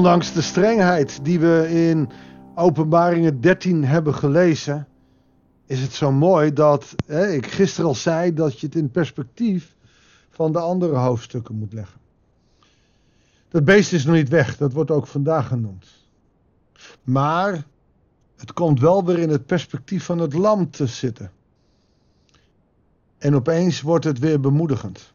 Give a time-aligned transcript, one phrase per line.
[0.00, 2.10] Ondanks de strengheid die we in
[2.54, 4.88] Openbaringen 13 hebben gelezen,
[5.66, 9.74] is het zo mooi dat hè, ik gisteren al zei dat je het in perspectief
[10.30, 12.00] van de andere hoofdstukken moet leggen.
[13.48, 15.86] Dat beest is nog niet weg, dat wordt ook vandaag genoemd.
[17.02, 17.64] Maar
[18.36, 21.30] het komt wel weer in het perspectief van het lam te zitten.
[23.18, 25.12] En opeens wordt het weer bemoedigend.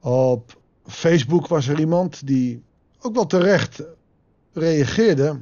[0.00, 2.66] Op Facebook was er iemand die
[3.00, 3.82] ook wel terecht
[4.52, 5.40] reageerde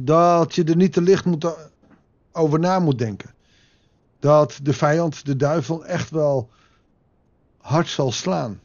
[0.00, 1.56] dat je er niet te licht moet,
[2.32, 3.34] over na moet denken.
[4.18, 6.48] Dat de vijand, de duivel, echt wel
[7.58, 8.60] hard zal slaan.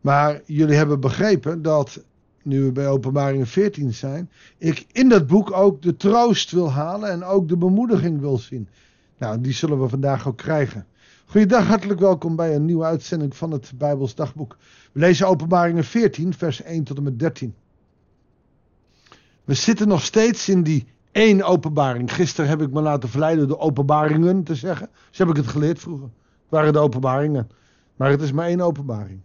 [0.00, 2.04] Maar jullie hebben begrepen dat,
[2.42, 7.10] nu we bij openbaringen 14 zijn, ik in dat boek ook de troost wil halen
[7.10, 8.68] en ook de bemoediging wil zien.
[9.18, 10.86] Nou, die zullen we vandaag ook krijgen.
[11.30, 14.56] Goeiedag, hartelijk welkom bij een nieuwe uitzending van het Bijbels Dagboek.
[14.92, 17.54] We lezen Openbaringen 14, vers 1 tot en met 13.
[19.44, 22.12] We zitten nog steeds in die één openbaring.
[22.12, 24.88] Gisteren heb ik me laten verleiden de openbaringen te zeggen.
[25.10, 26.06] Zo heb ik het geleerd vroeger.
[26.06, 27.48] Het waren de openbaringen.
[27.96, 29.20] Maar het is maar één openbaring.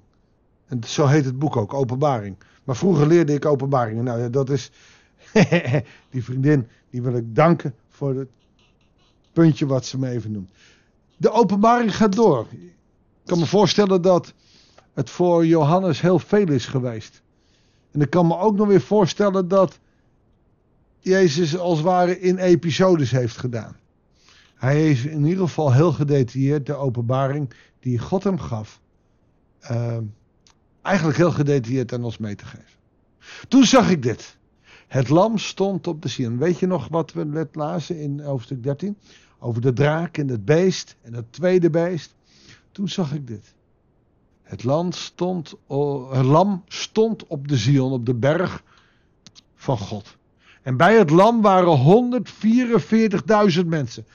[0.67, 2.37] En zo heet het boek ook, openbaring.
[2.63, 4.03] Maar vroeger leerde ik openbaringen.
[4.03, 4.71] Nou ja, dat is...
[6.09, 8.29] die vriendin, die wil ik danken voor het
[9.33, 10.49] puntje wat ze me even noemt.
[11.25, 12.47] De openbaring gaat door.
[12.51, 14.33] Ik kan me voorstellen dat
[14.93, 17.21] het voor Johannes heel veel is geweest.
[17.91, 19.79] En ik kan me ook nog weer voorstellen dat
[20.99, 23.75] Jezus als het ware in episodes heeft gedaan.
[24.55, 28.79] Hij heeft in ieder geval heel gedetailleerd de openbaring die God hem gaf.
[29.71, 29.97] Uh,
[30.81, 32.77] eigenlijk heel gedetailleerd aan ons mee te geven.
[33.47, 34.37] Toen zag ik dit.
[34.87, 36.37] Het lam stond op de Sion.
[36.37, 38.97] Weet je nog wat we net lazen in hoofdstuk 13?
[39.39, 42.15] Over de draak en het beest en het tweede beest.
[42.71, 43.53] Toen zag ik dit.
[44.41, 45.55] Het, land stond,
[46.09, 48.63] het lam stond op de Zion, op de berg
[49.55, 50.17] van God.
[50.61, 52.23] En bij het lam waren
[53.61, 54.05] 144.000 mensen.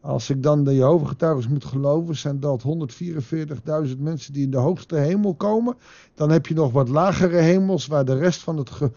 [0.00, 4.96] Als ik dan de Jehovah-getuigen moet geloven, zijn dat 144.000 mensen die in de hoogste
[4.96, 5.76] hemel komen.
[6.14, 8.90] Dan heb je nog wat lagere hemels waar de rest van het, ge,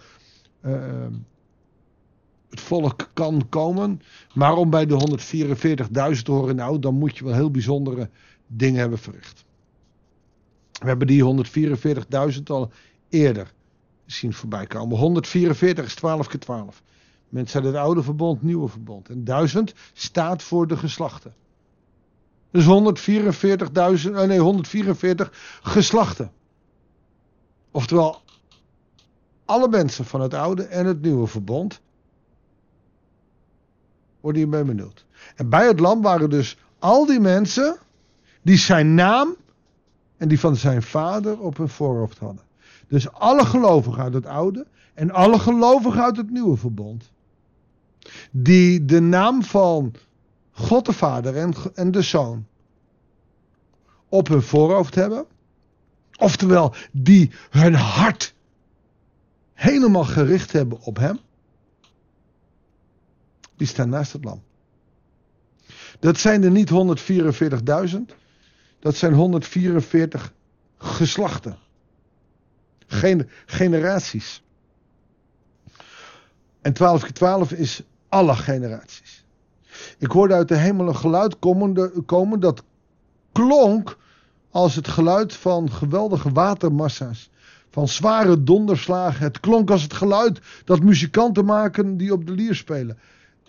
[0.65, 1.05] uh,
[2.49, 4.01] het volk kan komen.
[4.33, 5.17] Maar om bij de
[6.15, 8.09] 144.000 te horen, nou, dan moet je wel heel bijzondere
[8.47, 9.45] dingen hebben verricht.
[10.71, 11.45] We hebben die
[12.35, 12.71] 144.000 al
[13.09, 13.53] eerder
[14.05, 14.97] zien voorbij komen.
[14.97, 16.83] 144 is 12 keer 12.
[17.29, 19.09] Mensen uit het oude verbond, nieuwe verbond.
[19.09, 21.33] En 1000 staat voor de geslachten.
[22.51, 26.31] Dus 144.000, eh, nee, 144 geslachten.
[27.71, 28.21] Oftewel,
[29.45, 31.81] alle mensen van het oude en het nieuwe verbond
[34.19, 35.05] worden hierbij benoemd.
[35.35, 37.77] En bij het lam waren dus al die mensen
[38.41, 39.35] die zijn naam
[40.17, 42.43] en die van zijn vader op hun voorhoofd hadden.
[42.87, 47.11] Dus alle gelovigen uit het oude en alle gelovigen uit het nieuwe verbond
[48.31, 49.93] die de naam van
[50.51, 52.45] God de Vader en, en de Zoon
[54.09, 55.25] op hun voorhoofd hebben.
[56.17, 58.33] Oftewel, die hun hart
[59.53, 61.19] helemaal gericht hebben op Hem.
[63.59, 64.43] Die staan naast het lam.
[65.99, 66.69] Dat zijn er niet
[67.89, 68.15] 144.000.
[68.79, 70.33] Dat zijn 144
[70.77, 71.57] geslachten.
[72.87, 74.43] Gen generaties.
[76.61, 79.25] En 12 keer 12 is alle generaties.
[79.97, 82.63] Ik hoorde uit de hemel een geluid komen, komen dat
[83.31, 83.97] klonk
[84.51, 87.29] als het geluid van geweldige watermassa's.
[87.69, 89.23] Van zware donderslagen.
[89.23, 92.97] Het klonk als het geluid dat muzikanten maken die op de lier spelen.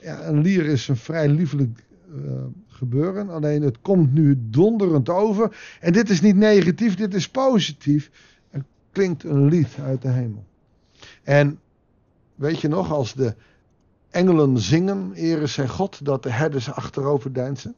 [0.02, 1.84] Ja, een lier is een vrij liefelijk
[2.14, 2.32] uh,
[2.66, 3.28] gebeuren.
[3.30, 5.56] Alleen het komt nu donderend over.
[5.80, 8.10] En dit is niet negatief, dit is positief.
[8.50, 10.44] Er klinkt een lied uit de hemel.
[11.22, 11.58] En
[12.34, 13.34] weet je nog, als de
[14.10, 17.74] engelen zingen, eren zij God, dat de herders achterover deinzen.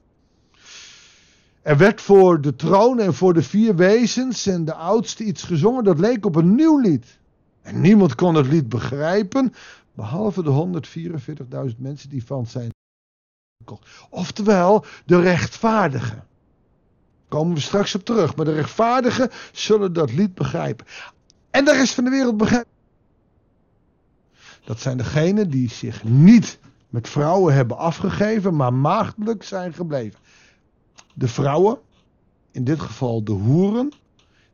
[1.62, 5.84] Er werd voor de troon en voor de vier wezens en de oudste iets gezongen
[5.84, 7.18] dat leek op een nieuw lied.
[7.62, 9.52] En niemand kon het lied begrijpen,
[9.94, 10.82] behalve de
[11.70, 12.70] 144.000 mensen die van zijn.
[14.10, 16.26] Oftewel, de rechtvaardigen.
[17.28, 20.86] Komen we straks op terug, maar de rechtvaardigen zullen dat lied begrijpen.
[21.50, 22.68] En de rest van de wereld begrijpt.
[24.64, 26.58] Dat zijn degenen die zich niet
[26.88, 30.18] met vrouwen hebben afgegeven, maar maagdelijk zijn gebleven.
[31.14, 31.78] De vrouwen,
[32.50, 33.92] in dit geval de hoeren,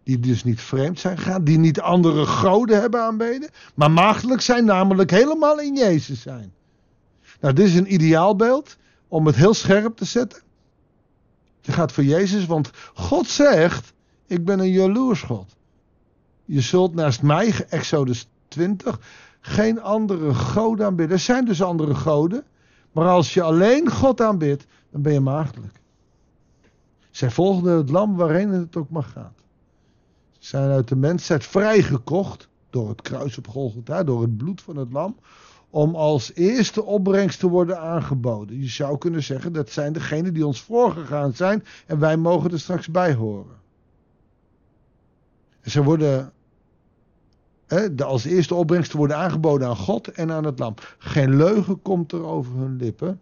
[0.09, 4.65] die dus niet vreemd zijn gegaan, die niet andere goden hebben aanbeden, maar maagdelijk zijn,
[4.65, 6.53] namelijk helemaal in Jezus zijn.
[7.41, 8.77] Nou, dit is een ideaalbeeld
[9.09, 10.43] om het heel scherp te zetten.
[11.61, 13.93] Je gaat voor Jezus, want God zegt:
[14.27, 15.57] Ik ben een jaloers God.
[16.45, 19.01] Je zult naast mij, Exodus 20,
[19.41, 21.17] geen andere goden aanbidden.
[21.17, 22.45] Er zijn dus andere goden.
[22.93, 25.81] Maar als je alleen God aanbidt, dan ben je maagdelijk.
[27.11, 29.39] Zij volgden het lam waarheen het ook maar gaat.
[30.49, 34.93] Zijn uit de mensheid vrijgekocht door het kruis op Golgotha, door het bloed van het
[34.93, 35.17] lam,
[35.71, 38.61] om als eerste opbrengst te worden aangeboden.
[38.61, 42.61] Je zou kunnen zeggen dat zijn degenen die ons voorgegaan zijn en wij mogen er
[42.61, 43.57] straks bij horen.
[45.61, 46.33] En ze worden
[47.67, 50.75] de als eerste opbrengst worden aangeboden aan God en aan het lam.
[50.99, 53.21] Geen leugen komt er over hun lippen.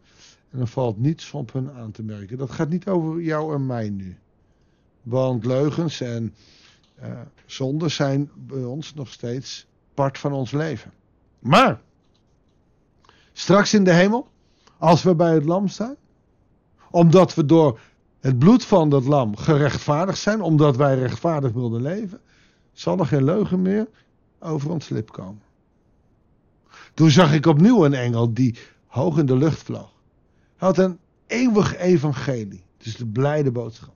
[0.50, 2.38] En er valt niets op hun aan te merken.
[2.38, 4.17] Dat gaat niet over jou en mij nu.
[5.02, 6.34] Want leugens en
[7.02, 10.93] uh, zonden zijn bij ons nog steeds part van ons leven.
[11.38, 11.81] Maar,
[13.32, 14.28] straks in de hemel,
[14.78, 15.96] als we bij het lam staan,
[16.90, 17.81] omdat we door
[18.20, 22.20] het bloed van dat lam gerechtvaardigd zijn, omdat wij rechtvaardig wilden leven,
[22.72, 23.88] zal er geen leugen meer
[24.38, 25.42] over ons lip komen.
[26.94, 29.92] Toen zag ik opnieuw een engel die hoog in de lucht vloog.
[30.56, 33.95] Hij had een eeuwig evangelie, dus de blijde boodschap.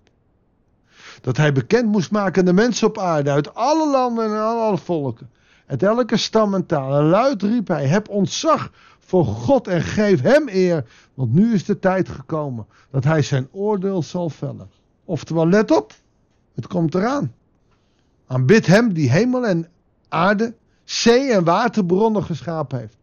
[1.20, 4.78] Dat hij bekend moest maken aan de mensen op aarde, uit alle landen en alle
[4.78, 5.30] volken,
[5.66, 6.98] uit elke stam en taal.
[6.98, 10.84] En luid riep hij, heb ontzag voor God en geef hem eer,
[11.14, 14.70] want nu is de tijd gekomen dat hij zijn oordeel zal vellen.
[15.04, 15.92] Oftewel, let op,
[16.54, 17.34] het komt eraan.
[18.26, 19.68] Aanbid hem die hemel en
[20.08, 20.54] aarde,
[20.84, 22.96] zee en waterbronnen geschapen heeft.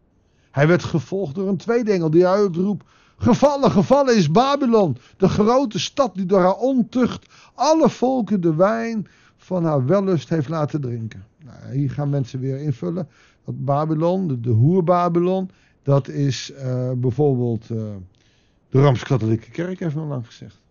[0.52, 2.84] Hij werd gevolgd door een tweede engel die uitroep:
[3.18, 9.08] Gevallen, gevallen is Babylon, de grote stad die door haar ontucht alle volken de wijn
[9.38, 11.26] van haar wellust heeft laten drinken.
[11.44, 13.08] Nou, hier gaan mensen weer invullen.
[13.46, 15.50] Dat Babylon, de, hoer Babylon,
[15.84, 17.96] dat is uh, bijvoorbeeld uh,
[18.70, 20.62] de Rooms-Katholieke Kerk, heeft men lang gezegd.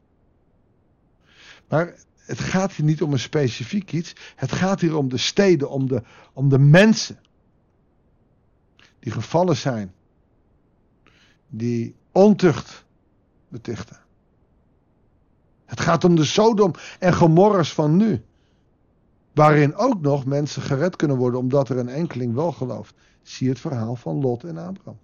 [1.69, 4.13] Maar het gaat hier niet om een specifiek iets.
[4.37, 6.03] Het gaat hier om de steden, om de,
[6.33, 7.19] om de mensen.
[8.99, 9.93] Die gevallen zijn.
[11.49, 12.85] Die ontucht
[13.49, 13.97] betichten.
[15.65, 18.23] Het gaat om de Sodom en Gomorras van nu.
[19.35, 22.95] Waarin ook nog mensen gered kunnen worden omdat er een enkeling wel gelooft.
[23.23, 24.99] Zie het verhaal van Lot en Abraham.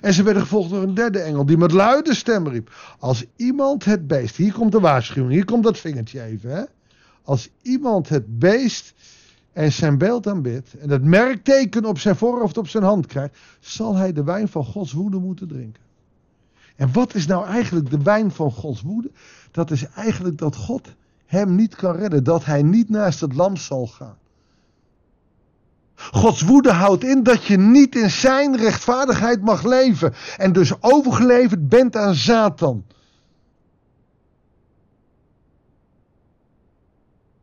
[0.00, 2.96] En ze werden gevolgd door een derde engel die met luide stem riep.
[2.98, 6.50] Als iemand het beest, hier komt de waarschuwing, hier komt dat vingertje even.
[6.50, 6.62] Hè?
[7.22, 8.94] Als iemand het beest
[9.52, 13.96] en zijn beeld aanbidt en het merkteken op zijn voorhoofd op zijn hand krijgt, zal
[13.96, 15.82] hij de wijn van Gods woede moeten drinken.
[16.76, 19.10] En wat is nou eigenlijk de wijn van Gods woede?
[19.50, 20.94] Dat is eigenlijk dat God
[21.26, 24.18] hem niet kan redden, dat hij niet naast het lam zal gaan.
[25.94, 31.68] Gods woede houdt in dat je niet in zijn rechtvaardigheid mag leven en dus overgeleverd
[31.68, 32.84] bent aan Satan.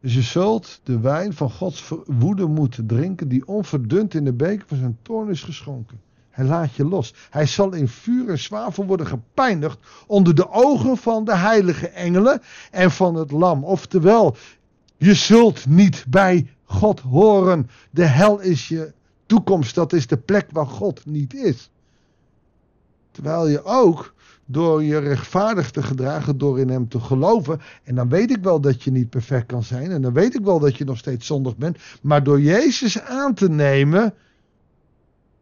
[0.10, 4.78] Je zult de wijn van Gods woede moeten drinken die onverdund in de beker van
[4.78, 6.02] zijn toorn is geschonken.
[6.30, 7.14] Hij laat je los.
[7.30, 12.42] Hij zal in vuur en zwavel worden gepijnigd onder de ogen van de heilige engelen
[12.72, 13.64] en van het lam.
[13.64, 14.36] Oftewel,
[14.98, 17.70] je zult niet bij God horen.
[17.90, 18.94] De hel is je
[19.26, 19.76] toekomst.
[19.76, 21.70] Dat is de plek waar God niet is.
[23.12, 24.14] Terwijl je ook
[24.50, 27.62] door je rechtvaardig te gedragen, door in hem te geloven.
[27.84, 29.92] En dan weet ik wel dat je niet perfect kan zijn.
[29.92, 31.78] En dan weet ik wel dat je nog steeds zondig bent.
[32.02, 34.14] Maar door Jezus aan te nemen,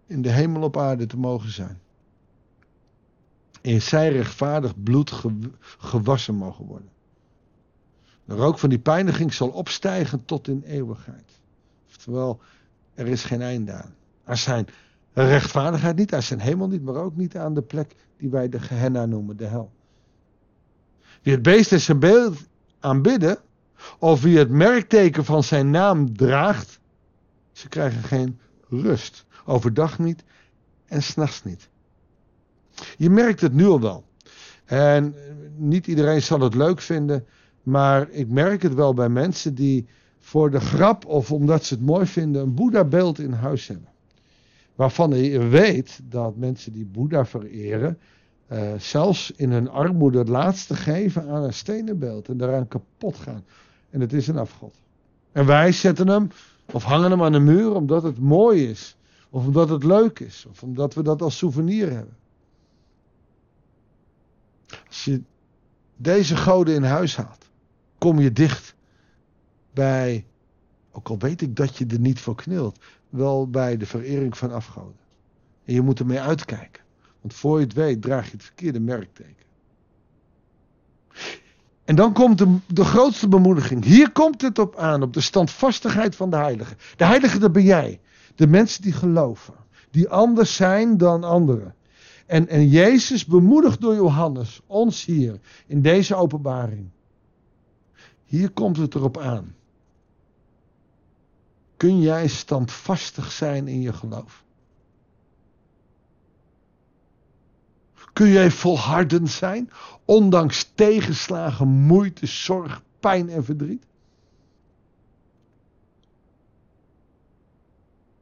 [0.08, 1.80] in de hemel op aarde te mogen zijn.
[3.62, 5.12] In zijn rechtvaardig bloed
[5.78, 6.90] gewassen mogen worden.
[8.26, 11.32] De rook van die pijniging zal opstijgen tot in eeuwigheid.
[11.88, 12.40] Oftewel,
[12.94, 13.96] er is geen einde aan.
[14.24, 14.68] Er zijn
[15.24, 18.60] rechtvaardigheid niet, er zijn hemel niet, maar ook niet aan de plek die wij de
[18.60, 19.72] Gehenna noemen, de hel.
[21.22, 22.38] Wie het beest en zijn beeld
[22.80, 23.38] aanbidden,
[24.00, 26.80] of wie het merkteken van zijn naam draagt,
[27.52, 29.26] ze krijgen geen rust.
[29.46, 30.24] Overdag niet
[30.86, 31.70] en s'nachts niet.
[32.98, 34.04] Je merkt het nu al wel.
[34.66, 35.16] En
[35.56, 37.26] niet iedereen zal het leuk vinden,
[37.64, 39.88] maar ik merk het wel bij mensen die
[40.20, 43.95] voor de grap of omdat ze het mooi vinden een Boeddha-beeld in huis hebben.
[44.76, 47.98] Waarvan je weet dat mensen die Boeddha vereren,
[48.52, 53.18] uh, zelfs in hun armoede het laatste geven aan een stenen beeld en daaraan kapot
[53.18, 53.46] gaan.
[53.90, 54.76] En het is een afgod.
[55.32, 56.30] En wij zetten hem
[56.72, 58.98] of hangen hem aan de muur omdat het mooi is.
[59.30, 60.46] Of omdat het leuk is.
[60.50, 62.18] Of omdat we dat als souvenir hebben.
[64.88, 65.22] Als je
[65.96, 67.50] deze goden in huis haalt,
[67.98, 68.76] kom je dicht
[69.74, 70.26] bij,
[70.96, 74.52] ook al weet ik dat je er niet voor knilt, wel bij de verering van
[74.52, 75.00] afgoden.
[75.66, 76.84] En je moet ermee uitkijken.
[77.22, 79.46] Want voor je het weet draag je het verkeerde merkteken.
[81.84, 83.84] En dan komt de, de grootste bemoediging.
[83.84, 86.76] Hier komt het op aan, op de standvastigheid van de heilige.
[86.98, 88.00] De heilige, dat ben jij.
[88.36, 89.54] De mensen die geloven.
[89.92, 91.76] Die anders zijn dan anderen.
[92.26, 96.90] En, en Jezus bemoedigt door Johannes ons hier in deze openbaring.
[98.26, 99.56] Hier komt het erop aan.
[101.86, 104.44] Kun jij standvastig zijn in je geloof?
[108.14, 109.72] Kun jij volhardend zijn,
[110.06, 113.86] ondanks tegenslagen, moeite, zorg, pijn en verdriet?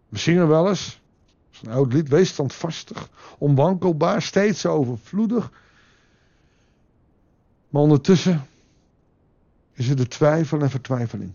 [0.10, 5.52] We zingen wel eens, dat is een oud lied, wees standvastig, onwankelbaar, steeds overvloedig.
[7.70, 8.48] Maar ondertussen
[9.74, 11.34] is er de twijfel en vertwijfeling.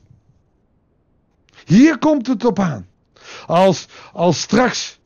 [1.65, 2.87] Hier komt het op aan.
[3.47, 5.01] Als, als straks,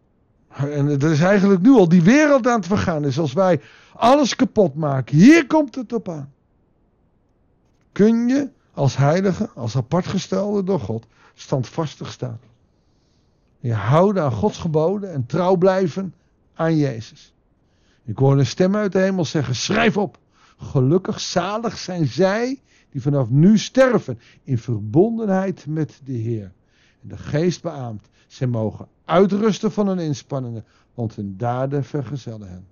[0.48, 3.60] en het is eigenlijk nu al die wereld aan het vergaan is, als wij
[3.94, 6.32] alles kapot maken, hier komt het op aan.
[7.92, 12.40] Kun je als heilige, als apartgestelde door God, standvastig staan.
[13.58, 16.14] Je houden aan Gods geboden en trouw blijven
[16.54, 17.32] aan Jezus.
[18.04, 20.18] Ik hoor een stem uit de hemel zeggen: schrijf op.
[20.56, 22.60] Gelukkig, zalig zijn zij
[22.92, 26.52] die vanaf nu sterven in verbondenheid met de Heer.
[27.02, 32.66] En de geest beaamt, zij mogen uitrusten van hun inspanningen, want hun daden vergezellen hen.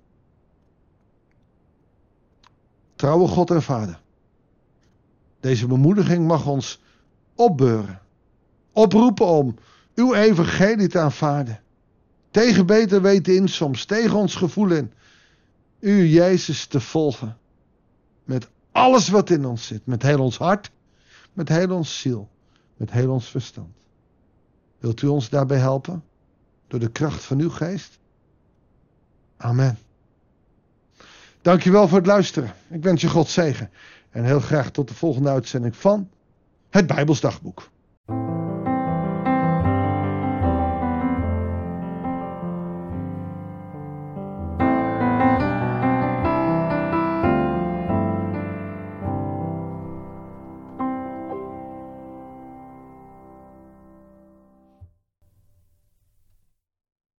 [2.94, 4.00] Trouwe God en Vader,
[5.40, 6.82] deze bemoediging mag ons
[7.34, 8.00] opbeuren,
[8.72, 9.54] oproepen om
[9.94, 11.60] uw evangelie te aanvaarden.
[12.30, 14.92] Tegen beter weten in soms, tegen ons gevoel in.
[15.78, 17.36] U, Jezus, te volgen.
[18.24, 19.86] Met alles wat in ons zit.
[19.86, 20.70] Met heel ons hart,
[21.32, 22.28] met heel ons ziel,
[22.76, 23.74] met heel ons verstand.
[24.78, 26.04] Wilt u ons daarbij helpen?
[26.66, 27.98] Door de kracht van uw geest?
[29.36, 29.78] Amen.
[31.42, 32.54] Dankjewel voor het luisteren.
[32.68, 33.70] Ik wens je God zegen.
[34.10, 36.10] En heel graag tot de volgende uitzending van
[36.70, 37.70] het Bijbelsdagboek.